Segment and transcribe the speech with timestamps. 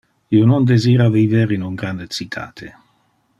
[0.37, 2.73] Io non desira viver in un grande citate.